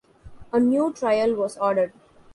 A 0.51 0.59
new 0.59 0.91
trial 0.91 1.35
was 1.35 1.59
ordered. 1.59 1.93